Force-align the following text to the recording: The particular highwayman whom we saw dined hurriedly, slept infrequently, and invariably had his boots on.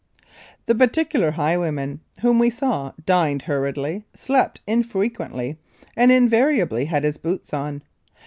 The 0.65 0.73
particular 0.73 1.29
highwayman 1.29 1.99
whom 2.21 2.39
we 2.39 2.49
saw 2.49 2.93
dined 3.05 3.43
hurriedly, 3.43 4.03
slept 4.15 4.59
infrequently, 4.65 5.59
and 5.95 6.11
invariably 6.11 6.85
had 6.85 7.03
his 7.03 7.19
boots 7.19 7.53
on. 7.53 7.83